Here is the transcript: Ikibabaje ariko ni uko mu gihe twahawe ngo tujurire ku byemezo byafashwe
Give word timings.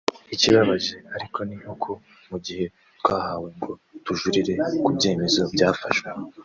Ikibabaje 0.35 0.95
ariko 1.15 1.39
ni 1.47 1.57
uko 1.73 1.89
mu 2.29 2.37
gihe 2.45 2.65
twahawe 2.99 3.49
ngo 3.57 3.71
tujurire 4.05 4.53
ku 4.83 4.89
byemezo 4.97 5.41
byafashwe 5.53 6.07